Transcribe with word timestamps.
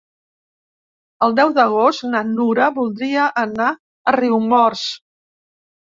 El 1.27 1.35
deu 1.41 1.51
d'agost 1.57 2.07
na 2.15 2.23
Nura 2.31 2.71
voldria 2.79 3.29
anar 3.45 3.69
a 4.13 4.19
Riumors. 4.19 4.87